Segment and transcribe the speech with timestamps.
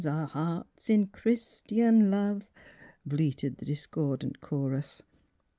[0.03, 2.49] Our hear rts in Chri istian love!"
[3.05, 5.03] bleated the discordant chorus.